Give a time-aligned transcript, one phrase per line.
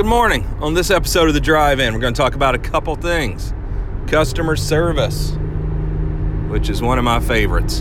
[0.00, 0.46] Good morning.
[0.62, 3.52] On this episode of The Drive In, we're going to talk about a couple things
[4.06, 5.32] customer service,
[6.48, 7.80] which is one of my favorites,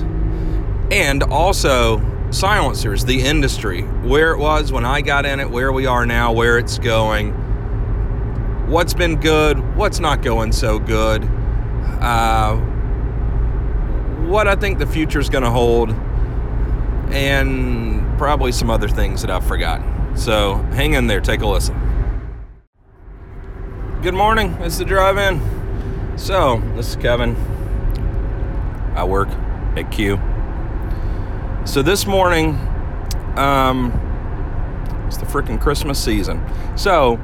[0.92, 5.86] and also silencers, the industry, where it was when I got in it, where we
[5.86, 7.32] are now, where it's going,
[8.68, 11.24] what's been good, what's not going so good,
[12.02, 12.58] uh,
[14.28, 15.92] what I think the future is going to hold,
[17.14, 20.18] and probably some other things that I've forgotten.
[20.18, 21.79] So hang in there, take a listen.
[24.02, 25.42] Good morning, it's the drive in.
[26.18, 27.36] So, this is Kevin.
[28.96, 29.28] I work
[29.76, 30.18] at Q.
[31.66, 32.52] So, this morning,
[33.36, 33.92] um,
[35.06, 36.42] it's the freaking Christmas season.
[36.78, 37.20] So,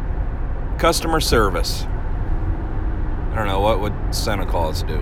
[0.78, 1.84] customer service.
[1.84, 4.98] I don't know, what would Santa Claus do?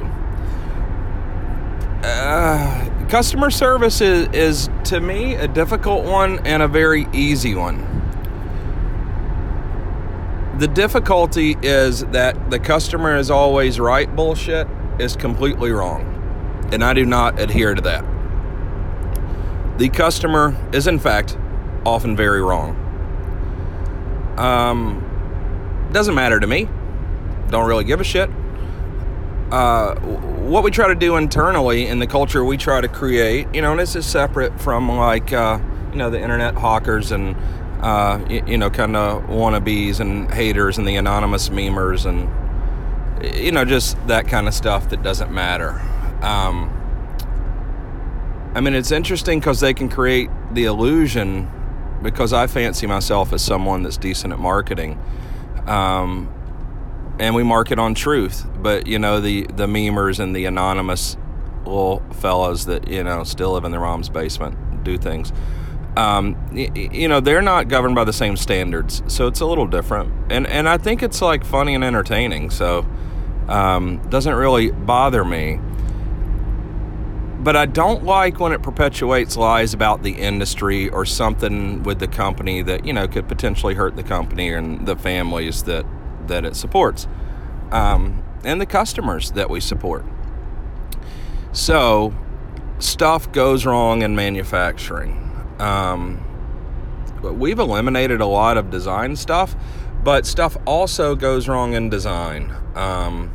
[2.04, 7.93] Uh, customer service is, is, to me, a difficult one and a very easy one.
[10.58, 14.68] The difficulty is that the customer is always right bullshit
[15.00, 16.10] is completely wrong.
[16.72, 18.06] And I do not adhere to that.
[19.80, 21.38] The customer is, in fact,
[21.86, 22.78] often very wrong.
[24.38, 26.70] Um, doesn't matter to me.
[27.50, 28.30] Don't really give a shit.
[29.52, 33.62] Uh, what we try to do internally in the culture we try to create, you
[33.62, 35.60] know, and this is separate from like, uh,
[35.92, 37.36] you know, the internet hawkers and,
[37.84, 42.30] uh, you, know, kind of wannabes and haters and the anonymous memers and,
[43.36, 45.82] you know, just that kind of stuff that doesn't matter.
[46.22, 46.72] Um,
[48.56, 51.52] I mean, it's interesting because they can create the illusion
[52.02, 54.98] because I fancy myself as someone that's decent at marketing.
[55.68, 56.34] Um,
[57.20, 58.46] and we market on truth.
[58.62, 61.18] But you know, the the memers and the anonymous
[61.66, 65.32] little fellas that you know still live in their mom's basement do things.
[65.96, 69.68] Um, you, you know, they're not governed by the same standards, so it's a little
[69.68, 70.12] different.
[70.32, 72.86] And and I think it's like funny and entertaining, so
[73.48, 75.60] um, doesn't really bother me.
[77.40, 82.08] But I don't like when it perpetuates lies about the industry or something with the
[82.08, 85.86] company that you know could potentially hurt the company and the families that
[86.28, 87.08] that it supports
[87.72, 90.06] um, and the customers that we support.
[91.52, 92.14] So,
[92.80, 95.23] stuff goes wrong in manufacturing.
[95.64, 96.20] Um,
[97.22, 99.56] we've eliminated a lot of design stuff,
[100.04, 102.54] but stuff also goes wrong in design.
[102.76, 103.34] Um,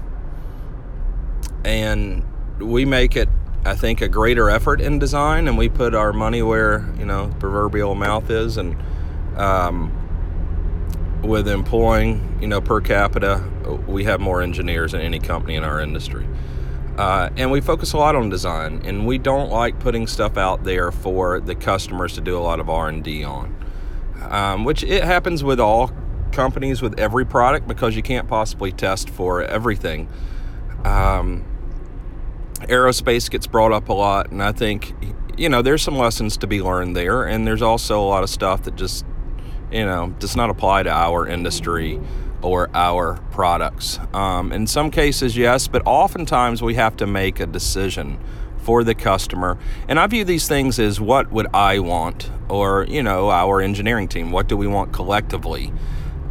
[1.64, 2.22] and
[2.60, 3.30] we make it,
[3.64, 7.34] I think, a greater effort in design, and we put our money where, you know,
[7.38, 8.58] proverbial mouth is.
[8.58, 8.76] And,
[9.36, 9.94] um,
[11.22, 13.42] with employing, you know, per capita,
[13.86, 16.26] we have more engineers than any company in our industry.
[16.98, 20.64] Uh, and we focus a lot on design, and we don't like putting stuff out
[20.64, 23.54] there for the customers to do a lot of R&D on,
[24.28, 25.92] um, which it happens with all
[26.32, 30.08] companies with every product because you can't possibly test for everything.
[30.84, 31.44] Um,
[32.62, 34.92] aerospace gets brought up a lot, and I think,
[35.37, 38.28] you know, there's some lessons to be learned there, and there's also a lot of
[38.28, 39.04] stuff that just
[39.70, 42.00] you know, does not apply to our industry
[42.43, 43.99] or our products.
[44.12, 48.19] Um, in some cases, yes, but oftentimes we have to make a decision
[48.59, 49.59] for the customer.
[49.88, 54.09] And I view these things as what would I want, or, you know, our engineering
[54.09, 55.72] team, what do we want collectively?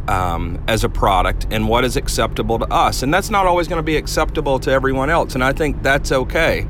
[0.06, 3.02] Um, as a product and what is acceptable to us.
[3.02, 5.34] And that's not always going to be acceptable to everyone else.
[5.34, 6.66] And I think that's okay.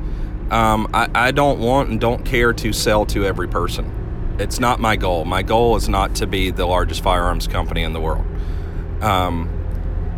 [0.51, 4.35] Um, I, I don't want and don't care to sell to every person.
[4.39, 5.23] It's not my goal.
[5.23, 8.25] My goal is not to be the largest firearms company in the world.
[9.01, 9.49] Um,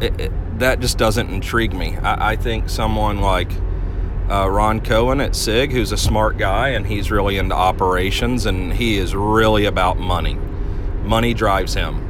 [0.01, 1.97] it, it, that just doesn't intrigue me.
[1.97, 3.51] I, I think someone like
[4.29, 8.73] uh, Ron Cohen at SIG, who's a smart guy and he's really into operations and
[8.73, 10.35] he is really about money.
[11.03, 12.07] Money drives him.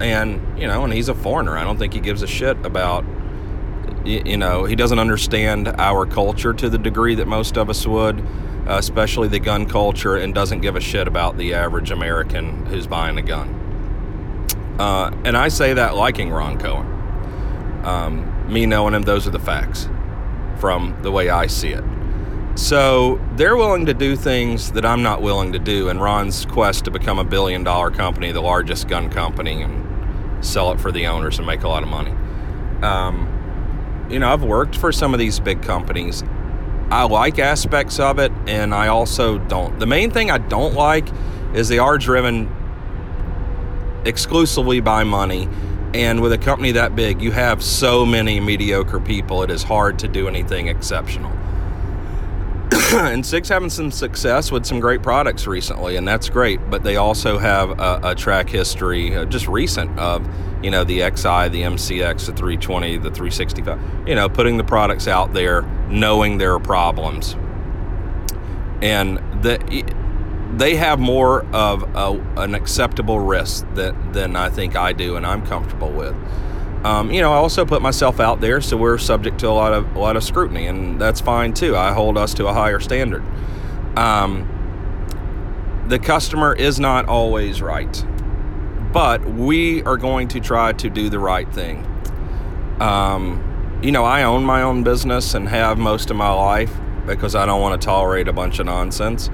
[0.00, 1.56] And, you know, and he's a foreigner.
[1.56, 3.04] I don't think he gives a shit about,
[4.04, 7.86] you, you know, he doesn't understand our culture to the degree that most of us
[7.86, 8.24] would
[8.70, 12.86] uh, especially the gun culture, and doesn't give a shit about the average American who's
[12.86, 13.48] buying a gun.
[14.80, 16.86] Uh, and I say that liking Ron Cohen.
[17.84, 19.88] Um, me knowing him, those are the facts
[20.58, 21.84] from the way I see it.
[22.54, 25.88] So they're willing to do things that I'm not willing to do.
[25.88, 30.72] And Ron's quest to become a billion dollar company, the largest gun company, and sell
[30.72, 32.12] it for the owners and make a lot of money.
[32.82, 36.24] Um, you know, I've worked for some of these big companies
[36.90, 39.78] I like aspects of it, and I also don't.
[39.78, 41.08] The main thing I don't like
[41.54, 42.48] is they are driven
[44.04, 45.48] exclusively by money.
[45.94, 49.98] And with a company that big, you have so many mediocre people, it is hard
[50.00, 51.32] to do anything exceptional.
[52.92, 56.58] and Sig's having some success with some great products recently, and that's great.
[56.70, 60.28] But they also have a, a track history, uh, just recent, of
[60.62, 64.08] you know the XI, the MCX, the 320, the 365.
[64.08, 67.34] You know, putting the products out there, knowing there are problems,
[68.82, 69.58] and the,
[70.56, 75.26] they have more of a, an acceptable risk that, than I think I do, and
[75.26, 76.14] I'm comfortable with.
[76.84, 79.72] Um, you know, I also put myself out there, so we're subject to a lot
[79.72, 81.76] of a lot of scrutiny, and that's fine too.
[81.76, 83.22] I hold us to a higher standard.
[83.96, 84.48] Um,
[85.88, 88.04] the customer is not always right,
[88.92, 91.86] but we are going to try to do the right thing.
[92.80, 96.72] Um, you know, I own my own business and have most of my life
[97.06, 99.28] because I don't want to tolerate a bunch of nonsense.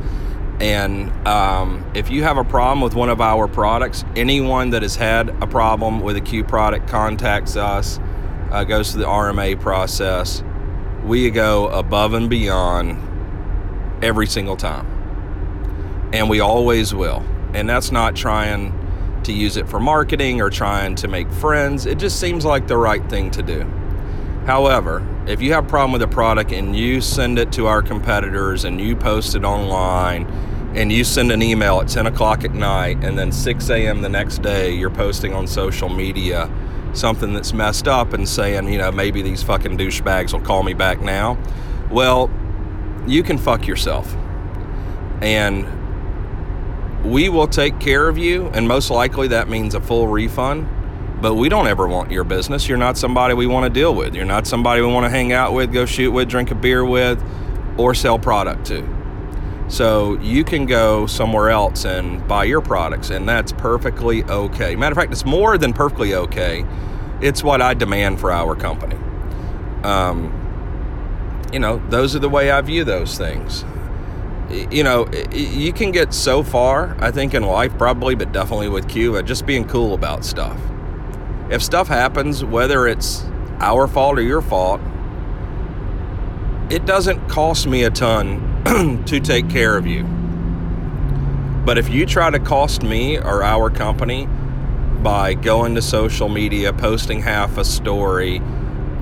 [0.61, 4.97] And um, if you have a problem with one of our products, anyone that has
[4.97, 8.01] had a problem with a Q product contacts us,
[8.51, 10.43] uh, goes through the RMA process.
[11.05, 14.87] We go above and beyond every single time.
[16.13, 17.23] And we always will.
[17.53, 18.73] And that's not trying
[19.25, 21.85] to use it for marketing or trying to make friends.
[21.85, 23.63] It just seems like the right thing to do.
[24.47, 27.83] However, if you have a problem with a product and you send it to our
[27.83, 30.25] competitors and you post it online
[30.75, 34.03] and you send an email at 10 o'clock at night and then 6 a.m.
[34.03, 36.51] the next day you're posting on social media
[36.97, 40.73] something that's messed up and saying, you know, maybe these fucking douchebags will call me
[40.73, 41.39] back now.
[41.91, 42.31] Well,
[43.07, 44.15] you can fuck yourself.
[45.21, 45.67] And
[47.05, 50.69] we will take care of you, and most likely that means a full refund
[51.21, 52.69] but we don't ever want your business.
[52.69, 54.15] You're not somebody we want to deal with.
[54.15, 56.85] You're not somebody we want to hang out with, go shoot with, drink a beer
[56.85, 57.23] with,
[57.79, 58.87] or sell product to.
[59.69, 64.77] So you can go somewhere else and buy your products, and that's perfectly okay.
[64.77, 66.65] Matter of fact, it's more than perfectly okay.
[67.21, 68.97] It's what I demand for our company.
[69.83, 70.33] Um,
[71.53, 73.65] you know, those are the way I view those things.
[74.71, 78.89] You know, you can get so far, I think, in life, probably, but definitely with
[78.89, 80.61] Cuba, just being cool about stuff
[81.51, 83.25] if stuff happens, whether it's
[83.61, 84.81] our fault or your fault,
[86.71, 90.05] it doesn't cost me a ton to take care of you.
[91.65, 94.29] But if you try to cost me or our company
[95.03, 98.41] by going to social media, posting half a story,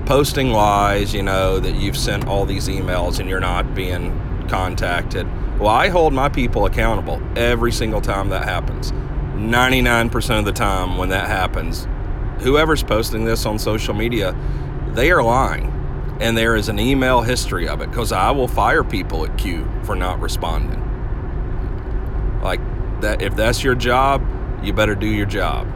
[0.05, 4.11] posting lies, you know, that you've sent all these emails and you're not being
[4.47, 5.27] contacted,
[5.59, 8.91] well, I hold my people accountable every single time that happens.
[8.91, 11.87] 99% of the time when that happens,
[12.39, 14.35] whoever's posting this on social media,
[14.93, 15.71] they are lying.
[16.19, 19.69] And there is an email history of it because I will fire people at Q
[19.83, 20.81] for not responding.
[22.41, 22.61] Like
[23.01, 24.25] that, if that's your job,
[24.63, 25.67] you better do your job.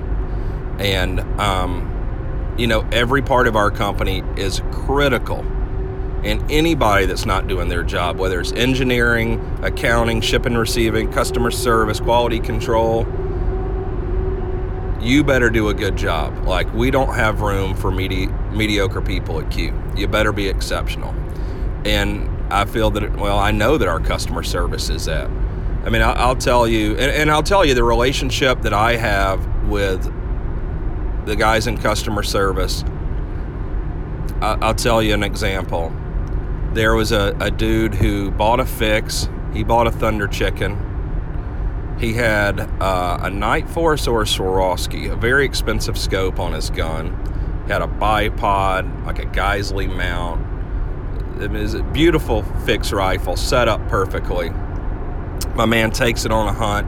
[0.80, 5.40] And, um, you know, every part of our company is critical.
[6.24, 12.00] And anybody that's not doing their job, whether it's engineering, accounting, shipping, receiving, customer service,
[12.00, 13.06] quality control,
[15.02, 16.46] you better do a good job.
[16.46, 19.74] Like, we don't have room for medi- mediocre people at Q.
[19.96, 21.14] You better be exceptional.
[21.86, 25.30] And I feel that, well, I know that our customer service is that.
[25.86, 28.98] I mean, I'll, I'll tell you, and, and, I'll tell you the relationship that I
[28.98, 30.04] have with
[31.26, 32.84] the guys in customer service.
[34.42, 35.94] I, I'll tell you an example.
[36.74, 40.89] There was a, a dude who bought a fix, he bought a Thunder Chicken
[42.00, 47.08] he had uh, a Nightforce or a Swarovski, a very expensive scope on his gun.
[47.66, 51.42] He had a bipod, like a Geissele mount.
[51.42, 54.50] It was a beautiful fixed rifle, set up perfectly.
[55.56, 56.88] My man takes it on a hunt.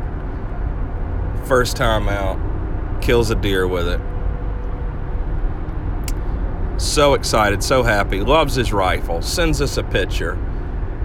[1.46, 4.00] First time out, kills a deer with it.
[6.82, 10.40] So excited, so happy, loves his rifle, sends us a picture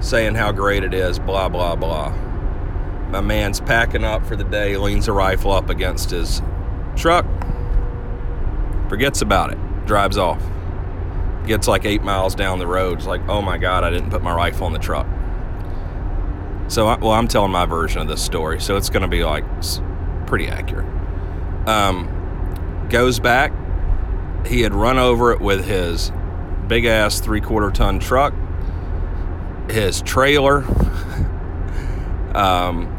[0.01, 2.25] saying how great it is, blah, blah, blah.
[3.11, 6.43] My man's packing up for the day, leans a rifle up against his
[6.97, 7.25] truck,
[8.89, 10.43] forgets about it, drives off.
[11.47, 12.99] Gets like eight miles down the road.
[12.99, 15.07] It's like, oh my God, I didn't put my rifle in the truck.
[16.69, 19.23] So, I, well, I'm telling my version of this story, so it's going to be
[19.25, 19.45] like
[20.27, 20.89] pretty accurate.
[21.69, 23.53] Um, goes back.
[24.47, 26.11] He had run over it with his
[26.67, 28.35] big ass three quarter ton truck,
[29.71, 30.65] his trailer.
[32.35, 32.96] um,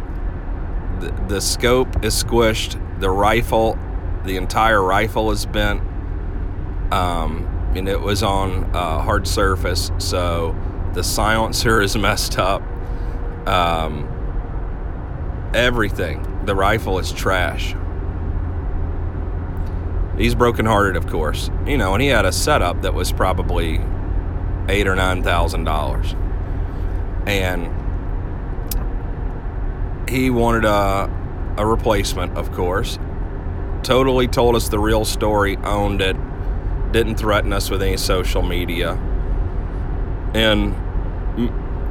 [1.28, 2.80] the, scope is squished.
[3.00, 3.78] The rifle,
[4.26, 5.82] the entire rifle is bent.
[6.92, 10.56] Um, and it was on a hard surface, so
[10.94, 12.62] the silencer is messed up.
[13.48, 14.08] Um,
[15.54, 16.46] everything.
[16.46, 17.76] The rifle is trash.
[20.18, 21.52] He's brokenhearted, of course.
[21.66, 23.82] You know, and he had a setup that was probably
[24.70, 26.16] eight or nine thousand dollars.
[27.28, 27.68] And
[30.10, 31.10] he wanted a,
[31.58, 32.98] a replacement, of course.
[33.84, 36.16] Totally told us the real story, owned it,
[36.92, 38.94] didn't threaten us with any social media.
[40.34, 40.76] And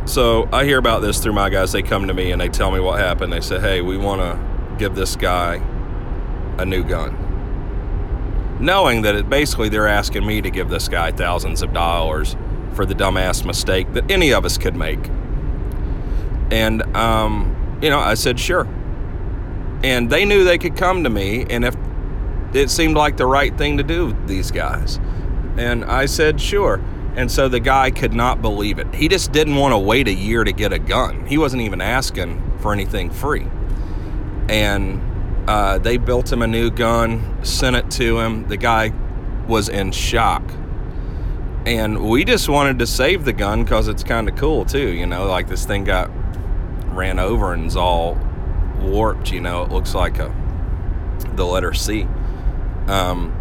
[0.08, 1.73] so I hear about this through my guys.
[1.73, 3.32] They come to me and they tell me what happened.
[3.32, 5.56] They say, hey, we want to give this guy
[6.58, 7.23] a new gun.
[8.61, 12.37] Knowing that it basically they're asking me to give this guy thousands of dollars
[12.73, 15.11] for the dumbass mistake that any of us could make.
[16.50, 18.66] And, um, you know, I said, sure.
[19.83, 21.76] And they knew they could come to me, and if
[22.54, 24.99] it seemed like the right thing to do, these guys.
[25.56, 26.83] And I said, sure.
[27.16, 28.95] And so the guy could not believe it.
[28.95, 31.26] He just didn't want to wait a year to get a gun.
[31.26, 33.47] He wasn't even asking for anything free.
[34.49, 38.49] And uh, they built him a new gun, sent it to him.
[38.49, 38.92] The guy
[39.49, 40.42] was in shock.
[41.64, 44.88] And we just wanted to save the gun because it's kind of cool too.
[44.88, 46.11] You know, like this thing got
[46.96, 48.18] ran over and is all
[48.80, 49.30] warped.
[49.30, 50.34] You know, it looks like a
[51.34, 52.06] the letter C.
[52.88, 53.32] Um,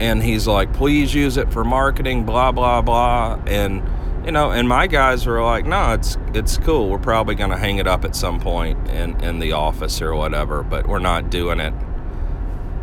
[0.00, 3.82] and he's like, please use it for marketing, blah blah blah, and
[4.24, 6.88] you know, and my guys were like, no, it's it's cool.
[6.88, 10.62] We're probably gonna hang it up at some point in in the office or whatever,
[10.62, 11.74] but we're not doing it.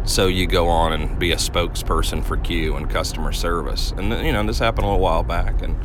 [0.04, 4.32] So you go on and be a spokesperson for Q and customer service, and you
[4.32, 5.76] know this happened a little while back, and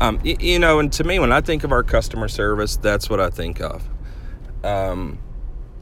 [0.00, 3.10] um, you, you know, and to me, when I think of our customer service, that's
[3.10, 3.88] what I think of,
[4.64, 5.18] um,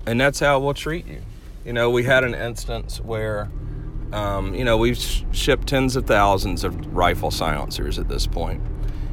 [0.06, 1.22] and that's how we'll treat you.
[1.64, 3.50] You know, we had an instance where
[4.12, 4.98] um, you know, we've
[5.32, 8.62] shipped tens of thousands of rifle silencers at this point.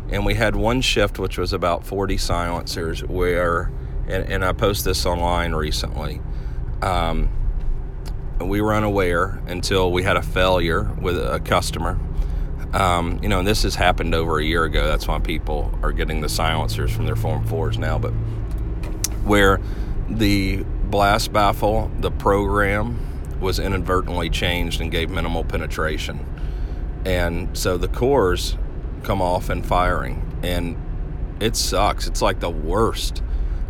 [0.09, 3.71] And we had one shift, which was about 40 silencers, where,
[4.07, 6.21] and, and I posted this online recently,
[6.81, 7.29] um,
[8.39, 11.99] we were unaware until we had a failure with a customer.
[12.75, 14.85] Um, you know, and this has happened over a year ago.
[14.85, 17.97] That's why people are getting the silencers from their Form 4s now.
[17.97, 18.11] But
[19.23, 19.61] where
[20.09, 22.99] the blast baffle, the program,
[23.39, 26.25] was inadvertently changed and gave minimal penetration.
[27.05, 28.57] And so the cores
[29.03, 30.75] come off and firing, and
[31.39, 32.07] it sucks.
[32.07, 33.23] It's like the worst.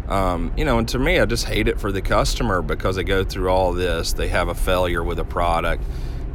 [0.07, 3.03] Um, you know, and to me, I just hate it for the customer because they
[3.03, 4.13] go through all this.
[4.13, 5.83] They have a failure with a product,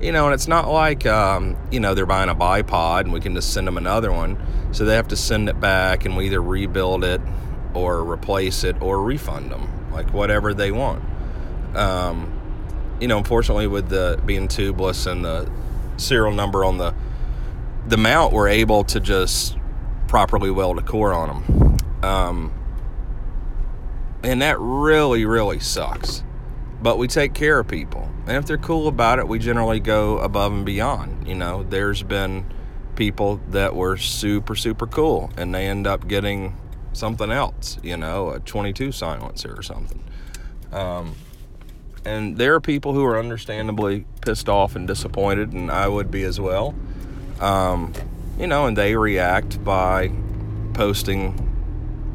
[0.00, 3.20] you know, and it's not like, um, you know, they're buying a bipod and we
[3.20, 4.38] can just send them another one.
[4.72, 7.20] So they have to send it back and we either rebuild it
[7.74, 11.04] or replace it or refund them, like whatever they want.
[11.76, 12.36] Um,
[13.00, 15.50] you know, unfortunately, with the being tubeless and the
[15.96, 16.94] serial number on the
[17.86, 19.56] the mount, we're able to just
[20.06, 21.76] properly weld a core on them.
[22.02, 22.52] Um,
[24.22, 26.22] and that really, really sucks.
[26.82, 28.08] But we take care of people.
[28.26, 31.28] And if they're cool about it, we generally go above and beyond.
[31.28, 32.46] You know, there's been
[32.96, 36.56] people that were super, super cool and they end up getting
[36.92, 40.02] something else, you know, a 22 silencer or something.
[40.72, 41.14] Um,
[42.04, 46.22] and there are people who are understandably pissed off and disappointed, and I would be
[46.22, 46.74] as well.
[47.40, 47.92] Um,
[48.38, 50.10] you know, and they react by
[50.72, 51.46] posting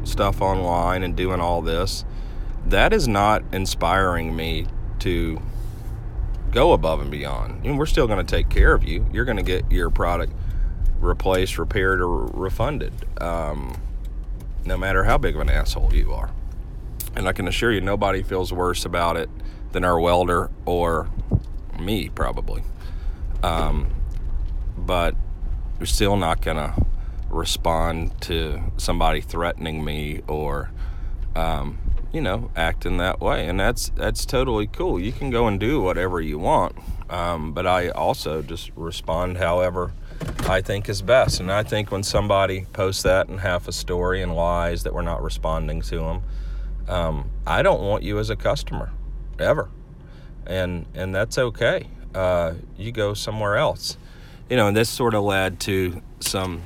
[0.04, 2.04] stuff online and doing all this.
[2.66, 4.66] That is not inspiring me
[5.00, 5.40] to
[6.50, 7.62] go above and beyond.
[7.62, 9.06] Know, we're still going to take care of you.
[9.12, 10.32] You're going to get your product
[10.98, 13.80] replaced, repaired, or refunded, um,
[14.64, 16.30] no matter how big of an asshole you are.
[17.14, 19.30] And I can assure you, nobody feels worse about it
[19.72, 21.08] than our welder or
[21.78, 22.62] me, probably.
[23.42, 23.94] Um,
[24.76, 25.14] but
[25.78, 26.74] we're still not going to
[27.30, 30.70] respond to somebody threatening me or,
[31.36, 31.78] um,
[32.12, 33.46] you know, acting that way.
[33.46, 34.98] And that's that's totally cool.
[35.00, 36.76] You can go and do whatever you want.
[37.08, 39.92] Um, but I also just respond however
[40.48, 41.40] I think is best.
[41.40, 45.02] And I think when somebody posts that and half a story and lies that we're
[45.02, 46.22] not responding to them,
[46.88, 48.90] um, I don't want you as a customer
[49.38, 49.68] ever,
[50.46, 51.88] and and that's okay.
[52.14, 53.98] Uh, you go somewhere else,
[54.48, 54.68] you know.
[54.68, 56.62] And this sort of led to some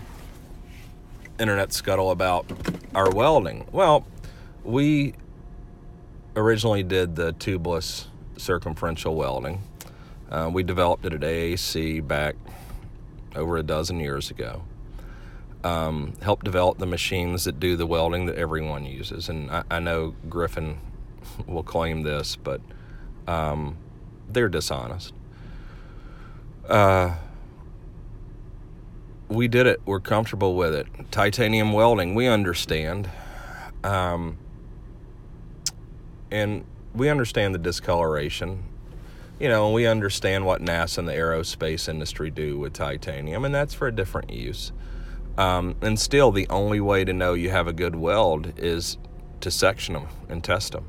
[1.38, 2.46] internet scuttle about
[2.94, 3.66] our welding.
[3.72, 4.06] Well,
[4.62, 5.14] we
[6.40, 8.06] originally did the tubeless
[8.36, 9.62] circumferential welding.
[10.30, 12.36] Uh, we developed it at AAC back
[13.36, 14.62] over a dozen years ago.
[15.62, 19.28] Um, helped develop the machines that do the welding that everyone uses.
[19.28, 20.78] And I, I know Griffin
[21.46, 22.60] will claim this, but
[23.26, 23.76] um,
[24.28, 25.12] they're dishonest.
[26.68, 27.16] Uh,
[29.28, 29.80] we did it.
[29.84, 30.86] We're comfortable with it.
[31.10, 33.10] Titanium welding, we understand.
[33.84, 34.38] Um,
[36.30, 38.64] and we understand the discoloration.
[39.38, 43.54] You know, and we understand what NASA and the aerospace industry do with titanium, and
[43.54, 44.70] that's for a different use.
[45.38, 48.98] Um, and still, the only way to know you have a good weld is
[49.40, 50.84] to section them and test them,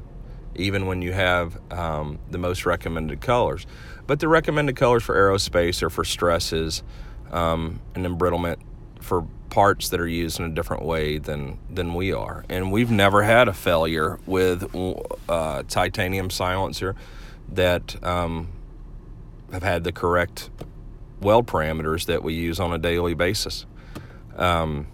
[0.56, 3.66] even when you have um, the most recommended colors.
[4.06, 6.84] But the recommended colors for aerospace are for stresses
[7.32, 8.58] um, and embrittlement
[9.02, 12.46] for parts that are used in a different way than than we are.
[12.50, 14.74] And we've never had a failure with
[15.30, 16.96] uh, titanium silencer
[17.50, 18.48] that um,
[19.52, 20.50] have had the correct
[21.22, 23.66] weld parameters that we use on a daily basis.
[24.38, 24.88] Um,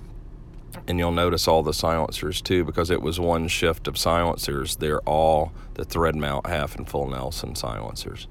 [0.88, 5.02] and you'll notice all the silencers too because it was one shift of silencers they're
[5.02, 8.28] all the thread mount half and full nelson silencers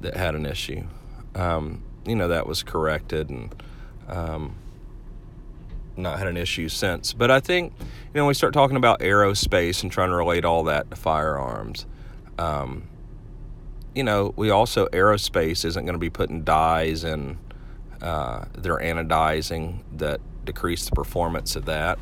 [0.00, 0.84] that had an issue
[1.34, 3.62] um, you know that was corrected and
[4.08, 4.54] um,
[5.96, 9.00] not had an issue since but i think you know when we start talking about
[9.00, 11.86] aerospace and trying to relate all that to firearms
[12.38, 12.88] um,
[13.94, 17.38] you know we also aerospace isn't going to be putting dyes in
[18.04, 21.98] uh, they're anodizing that decrease the performance of that.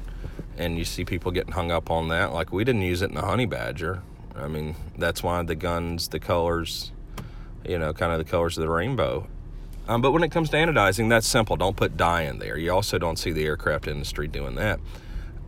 [0.58, 2.32] And you see people getting hung up on that.
[2.32, 4.02] Like we didn't use it in the honey badger.
[4.34, 6.92] I mean, that's why the guns, the colors,
[7.64, 9.28] you know, kind of the colors of the rainbow.
[9.88, 11.56] Um, but when it comes to anodizing, that's simple.
[11.56, 12.56] Don't put dye in there.
[12.56, 14.80] You also don't see the aircraft industry doing that.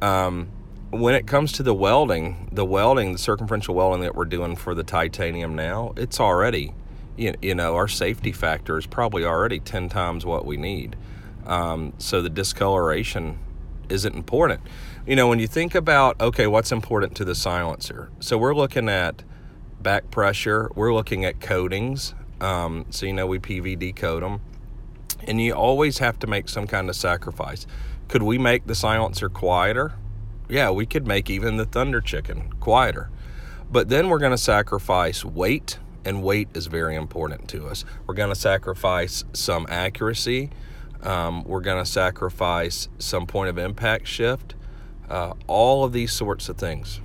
[0.02, 0.48] Um,
[0.90, 4.74] when it comes to the welding, the welding, the circumferential welding that we're doing for
[4.74, 6.72] the titanium now, it's already,
[7.16, 10.96] you, you know, our safety factor is probably already 10 times what we need.
[11.46, 13.38] Um, so the discoloration
[13.88, 14.60] isn't important.
[15.06, 18.10] You know, when you think about, okay, what's important to the silencer?
[18.20, 19.22] So we're looking at
[19.80, 22.14] back pressure, we're looking at coatings.
[22.44, 24.40] Um, so, you know, we PVD coat them.
[25.26, 27.66] And you always have to make some kind of sacrifice.
[28.08, 29.94] Could we make the silencer quieter?
[30.48, 33.10] Yeah, we could make even the Thunder Chicken quieter.
[33.70, 37.84] But then we're going to sacrifice weight, and weight is very important to us.
[38.06, 40.50] We're going to sacrifice some accuracy
[41.04, 44.54] um, we're going to sacrifice some point of impact shift,
[45.08, 47.00] uh, all of these sorts of things.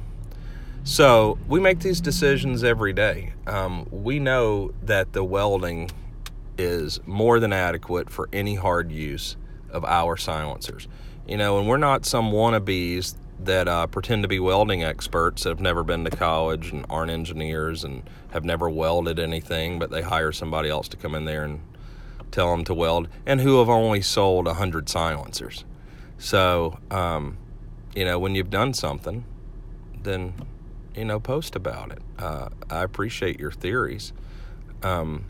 [0.89, 3.33] So we make these decisions every day.
[3.45, 5.91] Um, we know that the welding
[6.57, 9.37] is more than adequate for any hard use
[9.69, 10.87] of our silencers.
[11.27, 15.49] You know, and we're not some wannabes that uh, pretend to be welding experts that
[15.49, 20.01] have never been to college and aren't engineers and have never welded anything, but they
[20.01, 21.61] hire somebody else to come in there and
[22.31, 25.65] tell them to weld, and who have only sold 100 silencers.
[26.17, 27.37] So, um,
[27.95, 29.23] you know, when you've done something,
[30.01, 30.33] then,
[30.95, 32.01] you know, post about it.
[32.17, 34.13] Uh, I appreciate your theories.
[34.83, 35.25] Um,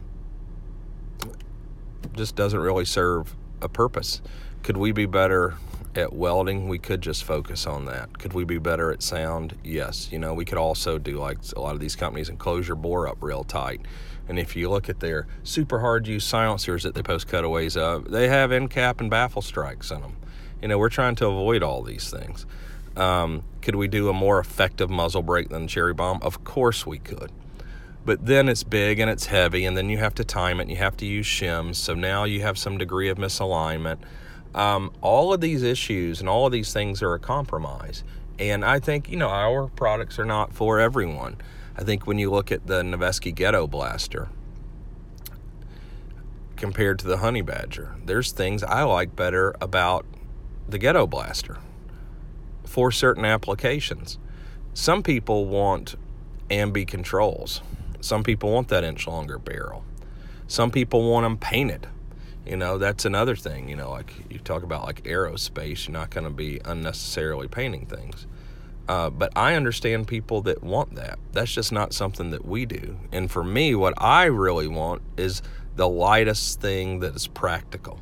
[2.15, 4.21] just doesn't really serve a purpose.
[4.63, 5.55] Could we be better
[5.95, 6.67] at welding?
[6.67, 8.19] We could just focus on that.
[8.19, 9.55] Could we be better at sound?
[9.63, 10.11] Yes.
[10.11, 12.75] You know, we could also do like a lot of these companies and close your
[12.75, 13.81] bore up real tight
[14.29, 18.11] and if you look at their super hard use silencers that they post cutaways of,
[18.11, 20.15] they have end cap and baffle strikes in them.
[20.61, 22.45] You know, we're trying to avoid all these things.
[22.95, 26.19] Um, could we do a more effective muzzle brake than Cherry Bomb?
[26.21, 27.31] Of course we could.
[28.05, 30.71] But then it's big and it's heavy, and then you have to time it and
[30.71, 31.75] you have to use shims.
[31.75, 33.97] So now you have some degree of misalignment.
[34.55, 38.03] Um, all of these issues and all of these things are a compromise.
[38.39, 41.37] And I think, you know, our products are not for everyone.
[41.77, 44.29] I think when you look at the Noveske Ghetto Blaster
[46.55, 50.05] compared to the Honey Badger, there's things I like better about
[50.67, 51.57] the Ghetto Blaster
[52.69, 54.19] for certain applications.
[54.75, 55.95] Some people want
[56.51, 57.61] ambi controls.
[57.99, 59.83] Some people want that inch longer barrel.
[60.47, 61.87] Some people want them painted.
[62.45, 63.69] You know, that's another thing.
[63.69, 67.87] You know, like you talk about like aerospace, you're not going to be unnecessarily painting
[67.87, 68.27] things.
[68.87, 71.17] Uh, but I understand people that want that.
[71.31, 72.99] That's just not something that we do.
[73.11, 75.41] And for me, what I really want is
[75.75, 77.99] the lightest thing that is practical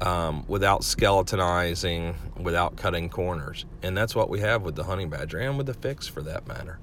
[0.00, 3.64] um, without skeletonizing, without cutting corners.
[3.82, 6.46] And that's what we have with the Honey Badger and with the Fix for that
[6.46, 6.78] matter.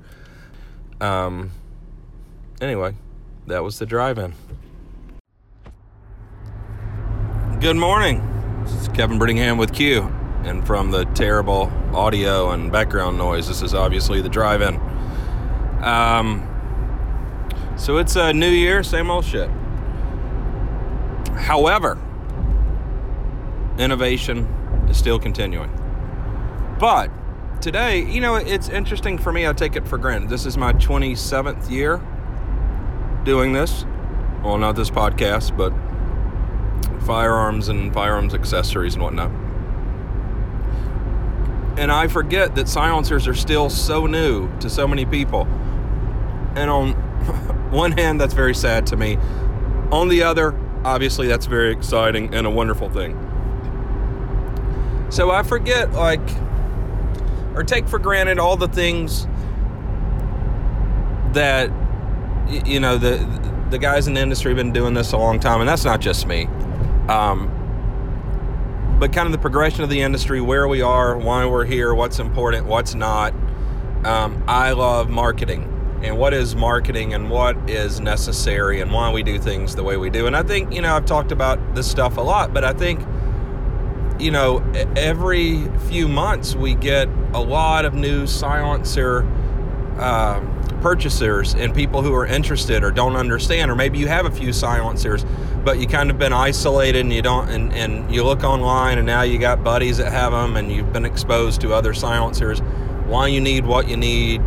[0.99, 1.51] Um,
[2.62, 2.95] anyway,
[3.47, 4.34] that was the drive in.
[7.60, 8.21] Good morning.
[8.63, 10.12] This is Kevin Brittingham with Q
[10.45, 14.75] and from the terrible audio and background noise, this is obviously the drive in.
[15.84, 16.47] Um,
[17.78, 19.49] so it's a new year, same old shit.
[21.36, 21.97] However,
[23.77, 24.45] innovation
[24.89, 25.69] is still continuing.
[26.79, 27.09] But
[27.61, 29.47] today, you know, it's interesting for me.
[29.47, 30.29] I take it for granted.
[30.29, 32.01] This is my 27th year
[33.23, 33.85] doing this.
[34.43, 35.73] Well, not this podcast, but
[37.05, 39.31] firearms and firearms accessories and whatnot
[41.77, 45.45] and I forget that silencers are still so new to so many people.
[46.55, 46.93] And on
[47.71, 49.17] one hand, that's very sad to me.
[49.91, 53.24] On the other, obviously, that's very exciting and a wonderful thing.
[55.15, 56.19] So I forget, like,
[57.56, 59.28] or take for granted all the things
[61.32, 61.71] that
[62.65, 63.25] you know the
[63.69, 66.01] the guys in the industry have been doing this a long time, and that's not
[66.01, 66.47] just me.
[67.08, 67.49] Um,
[68.99, 72.19] but kind of the progression of the industry, where we are, why we're here, what's
[72.19, 73.34] important, what's not.
[74.04, 75.71] Um, I love marketing
[76.04, 79.95] and what is marketing and what is necessary and why we do things the way
[79.95, 80.28] we do.
[80.28, 82.99] And I think, you know, I've talked about this stuff a lot, but I think,
[84.19, 84.60] you know,
[84.95, 89.23] every few months we get a lot of new silencer.
[89.99, 90.41] Uh,
[90.82, 94.54] purchasers and people who are interested or don't understand or maybe you have a few
[94.54, 95.25] silencers
[95.63, 99.08] but you kind of been isolated and you don't and, and you look online and
[99.08, 102.60] now you got buddies that have them and you've been exposed to other silencers
[103.08, 104.39] why you need what you need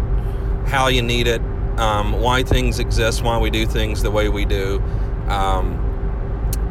[0.67, 1.41] how you need it
[1.77, 4.81] um, why things exist why we do things the way we do
[5.27, 5.75] um,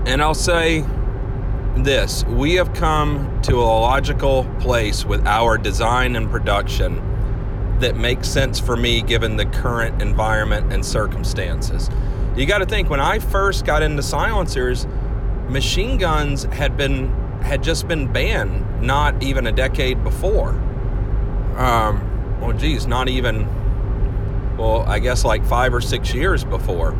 [0.08, 0.80] and i'll say
[1.84, 7.02] this we have come to a logical place with our design and production
[7.80, 11.90] that makes sense for me given the current environment and circumstances.
[12.36, 14.88] You got to think when I first got into silencers,
[15.48, 17.10] machine guns had been
[17.42, 20.50] had just been banned not even a decade before.
[21.58, 23.48] Um, well, geez, not even.
[24.58, 26.98] Well, I guess like five or six years before.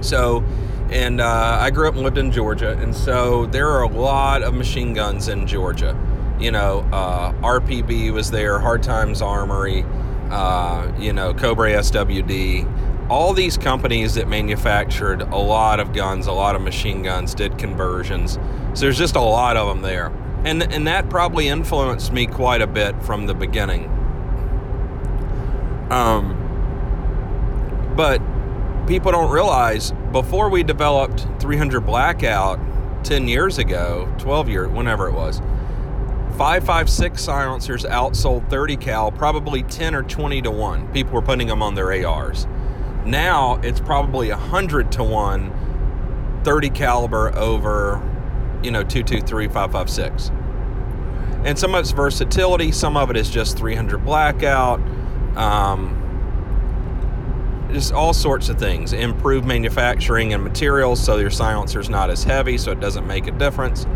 [0.00, 0.44] So,
[0.90, 4.42] and uh, I grew up and lived in Georgia, and so there are a lot
[4.42, 5.96] of machine guns in Georgia
[6.40, 9.84] you know, uh, RPB was there, Hard Times Armory,
[10.30, 16.32] uh, you know, Cobray SWD, all these companies that manufactured a lot of guns, a
[16.32, 18.38] lot of machine guns, did conversions.
[18.74, 20.12] So there's just a lot of them there.
[20.44, 23.86] And, and that probably influenced me quite a bit from the beginning.
[25.90, 26.34] Um,
[27.96, 28.20] but
[28.88, 32.58] people don't realize before we developed 300 Blackout
[33.04, 35.40] 10 years ago, 12 years, whenever it was,
[36.38, 41.62] 556 silencers outsold 30 cal probably 10 or 20 to 1 people were putting them
[41.62, 42.46] on their ars
[43.04, 48.00] now it's probably 100 to 1 30 caliber over
[48.62, 50.30] you know 223 556
[51.44, 54.78] and some of it's versatility some of it is just 300 blackout
[55.36, 55.97] um,
[57.72, 62.56] just all sorts of things improve manufacturing and materials so your silencer's not as heavy
[62.56, 63.86] so it doesn't make a difference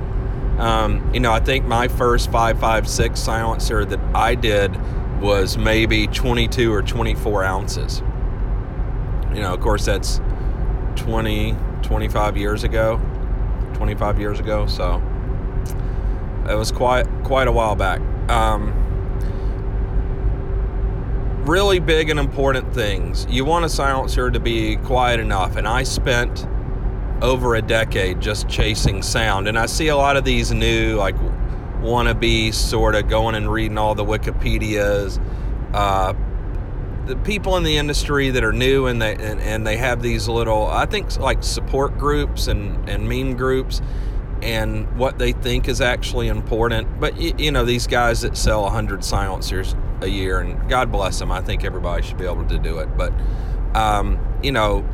[0.58, 4.78] um, you know, I think my first 5.56 silencer that I did
[5.20, 8.00] was maybe 22 or 24 ounces.
[9.34, 10.20] You know, of course, that's
[10.96, 13.00] 20, 25 years ago.
[13.74, 15.02] 25 years ago, so
[16.48, 18.00] it was quite quite a while back.
[18.30, 18.72] Um,
[21.44, 23.26] really big and important things.
[23.28, 26.46] You want a silencer to be quiet enough, and I spent
[27.20, 29.48] over a decade just chasing sound.
[29.48, 31.16] And I see a lot of these new, like,
[31.80, 35.20] wannabe sort of going and reading all the Wikipedias.
[35.74, 36.14] Uh,
[37.06, 40.28] the people in the industry that are new and they and, and they have these
[40.28, 43.82] little I think like support groups and and meme groups
[44.40, 48.62] and what they think is actually important but you, you know these guys that sell
[48.62, 52.58] 100 silencers a year and God bless them I think everybody should be able to
[52.58, 53.12] do it but
[53.74, 54.84] um, you know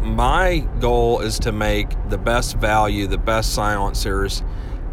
[0.00, 4.42] my goal is to make the best value, the best silencers,